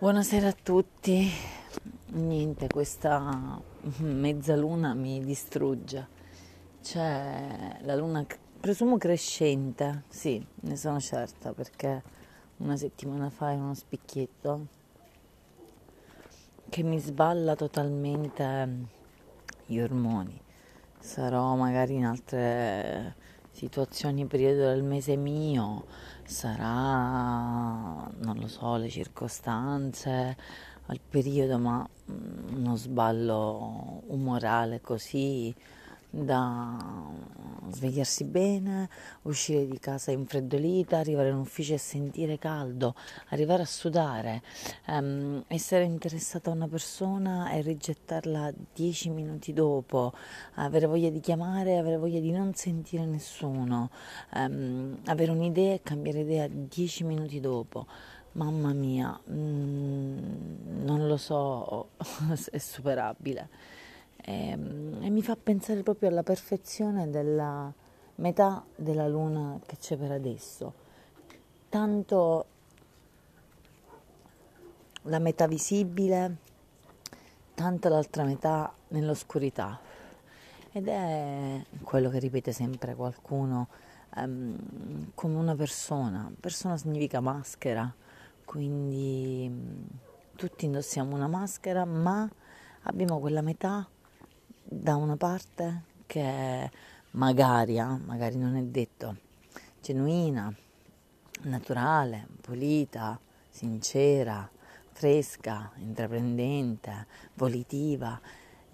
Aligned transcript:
Buonasera 0.00 0.48
a 0.48 0.54
tutti. 0.54 1.30
Niente, 2.12 2.68
questa 2.68 3.60
mezzaluna 3.98 4.94
mi 4.94 5.22
distrugge. 5.22 6.08
C'è 6.82 7.76
la 7.82 7.94
luna, 7.96 8.24
presumo 8.58 8.96
crescente, 8.96 10.04
sì, 10.08 10.42
ne 10.60 10.76
sono 10.76 11.00
certa 11.00 11.52
perché 11.52 12.02
una 12.56 12.78
settimana 12.78 13.28
fa 13.28 13.52
era 13.52 13.60
uno 13.60 13.74
spicchietto 13.74 14.66
che 16.70 16.82
mi 16.82 16.98
sballa 16.98 17.54
totalmente 17.54 18.86
gli 19.66 19.78
ormoni. 19.80 20.40
Sarò 20.98 21.54
magari 21.56 21.96
in 21.96 22.06
altre 22.06 23.16
situazioni, 23.50 24.26
periodo 24.26 24.68
del 24.68 24.82
mese 24.82 25.16
mio, 25.16 25.84
sarà, 26.24 28.08
non 28.18 28.38
lo 28.38 28.48
so, 28.48 28.76
le 28.76 28.88
circostanze, 28.88 30.36
il 30.90 31.00
periodo, 31.08 31.58
ma 31.58 31.88
mm, 32.10 32.56
uno 32.56 32.76
sballo 32.76 34.02
umorale 34.06 34.80
così 34.80 35.54
da 36.10 36.76
svegliarsi 37.70 38.24
bene, 38.24 38.88
uscire 39.22 39.66
di 39.66 39.78
casa 39.78 40.10
infreddolita, 40.10 40.98
arrivare 40.98 41.28
in 41.28 41.36
ufficio 41.36 41.74
e 41.74 41.78
sentire 41.78 42.38
caldo, 42.38 42.94
arrivare 43.28 43.62
a 43.62 43.66
sudare, 43.66 44.42
um, 44.88 45.42
essere 45.46 45.84
interessata 45.84 46.50
a 46.50 46.54
una 46.54 46.68
persona 46.68 47.50
e 47.52 47.62
rigettarla 47.62 48.52
dieci 48.74 49.08
minuti 49.10 49.52
dopo, 49.52 50.12
avere 50.54 50.86
voglia 50.86 51.10
di 51.10 51.20
chiamare, 51.20 51.78
avere 51.78 51.96
voglia 51.96 52.20
di 52.20 52.32
non 52.32 52.54
sentire 52.54 53.04
nessuno, 53.04 53.90
um, 54.34 54.98
avere 55.06 55.30
un'idea 55.30 55.74
e 55.74 55.80
cambiare 55.82 56.20
idea 56.20 56.48
dieci 56.48 57.04
minuti 57.04 57.40
dopo. 57.40 57.86
Mamma 58.32 58.72
mia, 58.72 59.18
mm, 59.28 60.84
non 60.84 61.08
lo 61.08 61.16
so, 61.16 61.90
è 62.50 62.58
superabile 62.58 63.78
e, 64.24 64.48
ehm, 64.50 65.02
e 65.02 65.10
mi 65.10 65.22
fa 65.22 65.36
pensare 65.36 65.82
proprio 65.82 66.08
alla 66.08 66.22
perfezione 66.22 67.10
della 67.10 67.72
metà 68.16 68.64
della 68.76 69.08
luna 69.08 69.58
che 69.64 69.76
c'è 69.76 69.96
per 69.96 70.12
adesso. 70.12 70.72
Tanto 71.68 72.46
la 75.02 75.18
metà 75.18 75.46
visibile, 75.46 76.36
tanta 77.54 77.88
l'altra 77.88 78.24
metà 78.24 78.72
nell'oscurità. 78.88 79.80
Ed 80.72 80.86
è 80.86 81.64
quello 81.82 82.10
che 82.10 82.18
ripete 82.18 82.52
sempre 82.52 82.94
qualcuno 82.94 83.68
um, 84.16 85.10
come 85.14 85.36
una 85.36 85.56
persona. 85.56 86.30
Persona 86.38 86.76
significa 86.76 87.20
maschera, 87.20 87.92
quindi 88.44 89.46
um, 89.48 89.86
tutti 90.36 90.66
indossiamo 90.66 91.14
una 91.14 91.26
maschera, 91.26 91.84
ma 91.84 92.28
abbiamo 92.82 93.18
quella 93.18 93.40
metà 93.40 93.88
da 94.72 94.94
una 94.94 95.16
parte 95.16 95.82
che 96.06 96.22
è 96.22 96.70
magari, 97.12 97.76
eh, 97.76 97.84
magari 97.84 98.38
non 98.38 98.54
è 98.54 98.62
detto, 98.62 99.16
genuina, 99.82 100.54
naturale, 101.42 102.28
pulita, 102.40 103.18
sincera, 103.48 104.48
fresca, 104.92 105.72
intraprendente, 105.78 107.06
volitiva, 107.34 108.20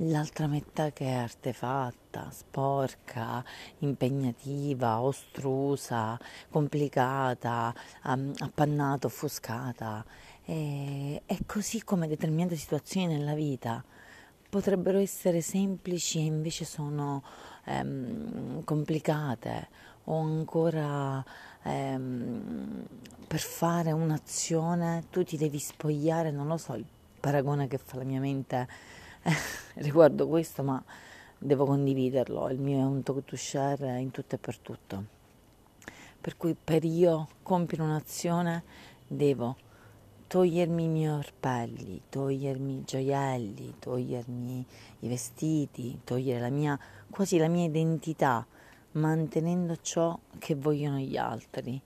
l'altra 0.00 0.46
metà 0.46 0.92
che 0.92 1.06
è 1.06 1.12
artefatta, 1.14 2.28
sporca, 2.30 3.42
impegnativa, 3.78 5.00
ostrusa, 5.00 6.20
complicata, 6.50 7.74
appannata, 8.02 9.06
offuscata. 9.06 10.04
E, 10.44 11.22
è 11.24 11.38
così 11.46 11.82
come 11.82 12.06
determinate 12.06 12.54
situazioni 12.54 13.06
nella 13.06 13.34
vita 13.34 13.82
potrebbero 14.48 14.98
essere 14.98 15.40
semplici 15.40 16.18
e 16.18 16.24
invece 16.24 16.64
sono 16.64 17.22
ehm, 17.64 18.64
complicate 18.64 19.68
o 20.04 20.20
ancora 20.20 21.24
ehm, 21.62 22.84
per 23.26 23.40
fare 23.40 23.92
un'azione 23.92 25.04
tu 25.10 25.24
ti 25.24 25.36
devi 25.36 25.58
spogliare, 25.58 26.30
non 26.30 26.46
lo 26.46 26.56
so, 26.56 26.74
il 26.74 26.84
paragone 27.18 27.66
che 27.66 27.78
fa 27.78 27.96
la 27.96 28.04
mia 28.04 28.20
mente 28.20 28.68
eh, 29.22 29.32
riguardo 29.82 30.28
questo, 30.28 30.62
ma 30.62 30.82
devo 31.38 31.64
condividerlo, 31.66 32.48
il 32.50 32.58
mio 32.58 32.78
è 32.78 32.84
un 32.84 33.02
talk 33.02 33.24
to 33.24 33.36
share 33.36 33.98
in 33.98 34.10
tutto 34.10 34.36
e 34.36 34.38
per 34.38 34.58
tutto. 34.58 35.04
Per 36.20 36.36
cui 36.36 36.54
per 36.54 36.84
io 36.84 37.28
compiere 37.42 37.82
un'azione 37.84 38.62
devo 39.06 39.56
togliermi 40.26 40.84
i 40.84 40.88
miei 40.88 41.08
orpelli, 41.08 42.02
togliermi 42.08 42.78
i 42.78 42.82
gioielli, 42.84 43.74
togliermi 43.78 44.66
i 45.00 45.08
vestiti, 45.08 46.00
togliere 46.04 46.40
la 46.40 46.50
mia, 46.50 46.78
quasi 47.10 47.38
la 47.38 47.48
mia 47.48 47.66
identità, 47.66 48.46
mantenendo 48.92 49.76
ciò 49.80 50.18
che 50.38 50.54
vogliono 50.54 50.98
gli 50.98 51.16
altri. 51.16 51.80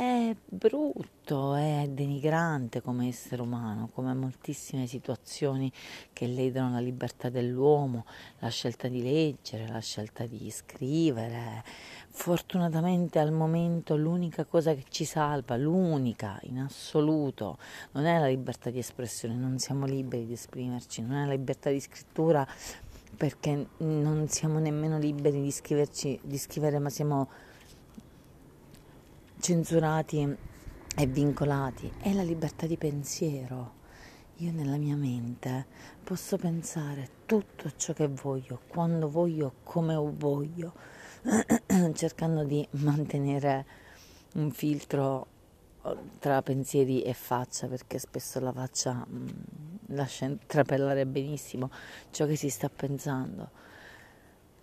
È 0.00 0.34
brutto, 0.46 1.54
è 1.54 1.86
denigrante 1.86 2.80
come 2.80 3.08
essere 3.08 3.42
umano, 3.42 3.90
come 3.92 4.14
moltissime 4.14 4.86
situazioni 4.86 5.70
che 6.14 6.26
ledono 6.26 6.70
la 6.70 6.80
libertà 6.80 7.28
dell'uomo, 7.28 8.06
la 8.38 8.48
scelta 8.48 8.88
di 8.88 9.02
leggere, 9.02 9.68
la 9.68 9.80
scelta 9.80 10.24
di 10.24 10.50
scrivere. 10.50 11.62
Fortunatamente 12.08 13.18
al 13.18 13.30
momento 13.30 13.94
l'unica 13.94 14.46
cosa 14.46 14.72
che 14.72 14.84
ci 14.88 15.04
salva, 15.04 15.58
l'unica 15.58 16.38
in 16.44 16.60
assoluto, 16.60 17.58
non 17.90 18.06
è 18.06 18.18
la 18.18 18.28
libertà 18.28 18.70
di 18.70 18.78
espressione, 18.78 19.34
non 19.34 19.58
siamo 19.58 19.84
liberi 19.84 20.24
di 20.24 20.32
esprimerci, 20.32 21.02
non 21.02 21.18
è 21.18 21.26
la 21.26 21.32
libertà 21.32 21.68
di 21.68 21.78
scrittura 21.78 22.48
perché 23.18 23.66
non 23.76 24.28
siamo 24.28 24.60
nemmeno 24.60 24.98
liberi 24.98 25.42
di, 25.42 26.20
di 26.22 26.38
scrivere, 26.38 26.78
ma 26.78 26.88
siamo 26.88 27.28
censurati 29.40 30.36
e 30.96 31.06
vincolati, 31.06 31.90
è 31.98 32.12
la 32.12 32.22
libertà 32.22 32.66
di 32.66 32.76
pensiero. 32.76 33.78
Io 34.36 34.52
nella 34.52 34.76
mia 34.76 34.96
mente 34.96 35.66
posso 36.04 36.36
pensare 36.36 37.08
tutto 37.26 37.72
ciò 37.76 37.92
che 37.94 38.06
voglio, 38.06 38.60
quando 38.68 39.08
voglio, 39.08 39.54
come 39.62 39.94
voglio, 39.96 40.74
cercando 41.94 42.44
di 42.44 42.66
mantenere 42.72 43.66
un 44.34 44.50
filtro 44.50 45.26
oh, 45.82 45.96
tra 46.18 46.42
pensieri 46.42 47.02
e 47.02 47.14
faccia, 47.14 47.66
perché 47.66 47.98
spesso 47.98 48.40
la 48.40 48.52
faccia 48.52 49.06
mm, 49.08 49.28
lascia 49.88 50.26
intrapellare 50.26 51.06
benissimo 51.06 51.70
ciò 52.10 52.26
che 52.26 52.36
si 52.36 52.48
sta 52.48 52.68
pensando 52.68 53.58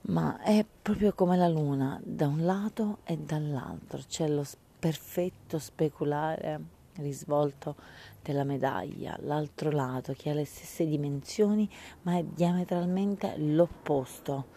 ma 0.08 0.40
è 0.42 0.66
proprio 0.82 1.14
come 1.14 1.36
la 1.36 1.50
luna 1.50 2.00
da 2.02 2.28
un 2.28 2.46
lato 2.46 3.00
e 3.04 3.18
dall'altro, 3.18 4.00
c'è 4.08 4.28
lo 4.30 4.44
spazio 4.44 4.66
perfetto 4.80 5.60
speculare 5.60 6.76
risvolto 6.98 7.76
della 8.22 8.44
medaglia, 8.44 9.18
l'altro 9.22 9.72
lato 9.72 10.14
che 10.14 10.30
ha 10.30 10.34
le 10.34 10.46
stesse 10.46 10.86
dimensioni 10.86 11.70
ma 12.02 12.18
è 12.18 12.24
diametralmente 12.24 13.36
l'opposto 13.38 14.48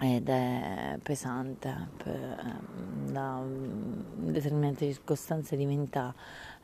ed 0.00 0.28
è 0.28 0.98
pesante, 1.00 1.88
da 3.10 3.40
determinate 4.16 4.92
circostanze 4.92 5.56
diventa 5.56 6.12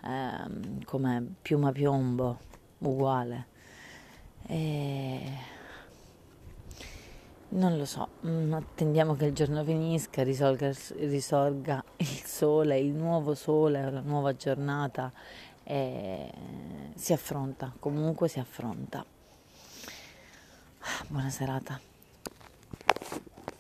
eh, 0.03 0.85
come 0.85 1.35
piuma 1.41 1.71
piombo 1.71 2.39
uguale. 2.79 3.47
E 4.47 5.21
non 7.51 7.79
lo 7.79 7.85
so, 7.85 8.09
mm, 8.27 8.53
attendiamo 8.53 9.15
che 9.15 9.27
il 9.27 9.33
giorno 9.33 9.65
finisca, 9.65 10.23
risolga, 10.23 10.71
risorga 10.97 11.83
il 11.97 12.07
sole, 12.07 12.79
il 12.79 12.93
nuovo 12.93 13.35
sole, 13.35 13.91
la 13.91 14.01
nuova 14.01 14.37
giornata 14.37 15.11
e 15.65 16.31
si 16.95 17.13
affronta, 17.13 17.73
comunque 17.79 18.29
si 18.29 18.39
affronta. 18.39 19.05
Buona 21.09 21.31
serata. 21.31 21.81